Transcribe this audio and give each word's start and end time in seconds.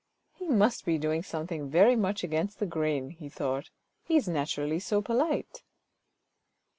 "He 0.39 0.47
must 0.47 0.83
be 0.83 0.97
doing 0.97 1.21
something 1.21 1.69
very 1.69 1.95
much 1.95 2.23
against 2.23 2.57
the 2.57 2.65
grain," 2.65 3.11
he 3.11 3.29
thought;" 3.29 3.69
he 4.07 4.15
is 4.17 4.27
naturally 4.27 4.79
so 4.79 4.99
polite." 4.99 5.61